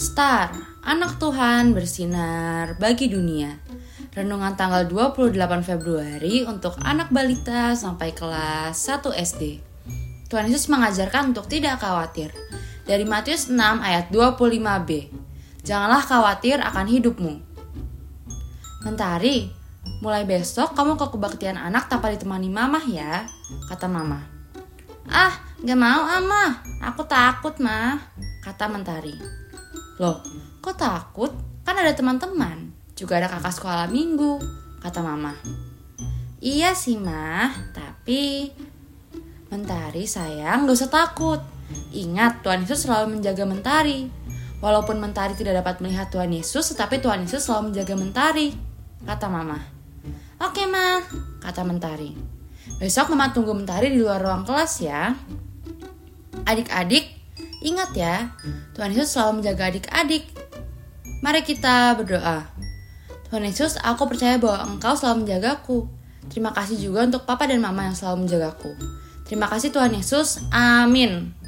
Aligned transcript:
Star, 0.00 0.48
anak 0.80 1.20
Tuhan 1.20 1.76
bersinar 1.76 2.80
bagi 2.80 3.12
dunia. 3.12 3.52
Renungan 4.16 4.56
tanggal 4.56 4.88
28 4.88 5.36
Februari 5.60 6.40
untuk 6.48 6.80
anak 6.80 7.12
balita 7.12 7.76
sampai 7.76 8.16
kelas 8.16 8.80
1 8.80 9.12
SD. 9.12 9.60
Tuhan 10.32 10.48
Yesus 10.48 10.72
mengajarkan 10.72 11.36
untuk 11.36 11.52
tidak 11.52 11.84
khawatir. 11.84 12.32
Dari 12.88 13.04
Matius 13.04 13.52
6 13.52 13.60
ayat 13.60 14.08
25b. 14.08 15.12
Janganlah 15.68 16.00
khawatir 16.00 16.64
akan 16.64 16.86
hidupmu. 16.88 17.34
Mentari, 18.88 19.52
mulai 20.00 20.24
besok 20.24 20.72
kamu 20.72 20.96
ke 20.96 21.12
kebaktian 21.12 21.60
anak 21.60 21.92
tanpa 21.92 22.08
ditemani 22.08 22.48
mamah 22.48 22.88
ya, 22.88 23.28
kata 23.68 23.84
mama. 23.84 24.24
Ah, 25.12 25.36
gak 25.60 25.76
mau 25.76 26.08
ama, 26.08 26.56
aku 26.88 27.04
takut 27.04 27.60
mah, 27.60 28.00
kata 28.40 28.64
Mentari. 28.64 29.40
Loh, 30.00 30.16
kok 30.64 30.80
takut? 30.80 31.28
Kan 31.60 31.76
ada 31.76 31.92
teman-teman. 31.92 32.72
Juga 32.96 33.20
ada 33.20 33.28
kakak 33.28 33.52
sekolah 33.52 33.84
minggu, 33.92 34.40
kata 34.80 35.04
mama. 35.04 35.36
Iya 36.40 36.72
sih 36.72 36.96
mah, 36.96 37.52
tapi... 37.76 38.48
Mentari 39.52 40.08
sayang, 40.08 40.64
gak 40.64 40.78
usah 40.78 40.88
takut. 40.88 41.40
Ingat, 41.92 42.40
Tuhan 42.40 42.64
Yesus 42.64 42.88
selalu 42.88 43.20
menjaga 43.20 43.44
Mentari. 43.44 44.08
Walaupun 44.64 44.96
Mentari 44.96 45.36
tidak 45.36 45.60
dapat 45.60 45.84
melihat 45.84 46.08
Tuhan 46.08 46.32
Yesus, 46.32 46.72
tetapi 46.72 47.04
Tuhan 47.04 47.28
Yesus 47.28 47.44
selalu 47.44 47.68
menjaga 47.68 47.94
Mentari, 48.00 48.56
kata 49.04 49.28
mama. 49.28 49.60
Oke 50.40 50.64
mah, 50.64 51.04
kata 51.44 51.60
Mentari. 51.60 52.16
Besok 52.80 53.12
mama 53.12 53.36
tunggu 53.36 53.52
Mentari 53.52 53.92
di 53.92 54.00
luar 54.00 54.24
ruang 54.24 54.48
kelas 54.48 54.72
ya. 54.80 55.12
Adik-adik, 56.48 57.19
Ingat 57.60 57.90
ya, 57.92 58.32
Tuhan 58.72 58.96
Yesus 58.96 59.12
selalu 59.12 59.44
menjaga 59.44 59.68
adik-adik. 59.68 60.24
Mari 61.20 61.44
kita 61.44 61.92
berdoa. 62.00 62.48
Tuhan 63.28 63.46
Yesus, 63.46 63.78
aku 63.78 64.10
percaya 64.10 64.40
bahwa 64.40 64.74
Engkau 64.74 64.96
selalu 64.96 65.28
menjagaku. 65.28 65.86
Terima 66.32 66.50
kasih 66.50 66.80
juga 66.80 67.06
untuk 67.06 67.28
Papa 67.28 67.46
dan 67.46 67.62
Mama 67.62 67.86
yang 67.86 67.96
selalu 67.96 68.26
menjagaku. 68.26 68.72
Terima 69.28 69.46
kasih 69.46 69.70
Tuhan 69.70 69.94
Yesus. 69.94 70.42
Amin. 70.50 71.39